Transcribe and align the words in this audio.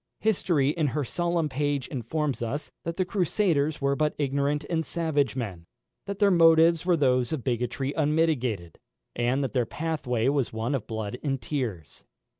History 0.21 0.69
in 0.71 0.87
her 0.87 1.03
solemn 1.03 1.47
page 1.47 1.87
informs 1.87 2.41
us, 2.41 2.71
that 2.85 2.97
the 2.97 3.05
Crusaders 3.05 3.81
were 3.83 3.95
but 3.95 4.15
ignorant 4.17 4.65
and 4.67 4.83
savage 4.83 5.35
men, 5.35 5.67
that 6.07 6.17
their 6.17 6.31
motives 6.31 6.87
were 6.87 6.97
those 6.97 7.31
of 7.31 7.43
bigotry 7.43 7.93
unmitigated, 7.95 8.79
and 9.15 9.43
that 9.43 9.53
their 9.53 9.67
pathway 9.67 10.27
was 10.27 10.51
one 10.51 10.73
of 10.73 10.87
blood 10.87 11.19
and 11.21 11.39
tears. 11.39 12.03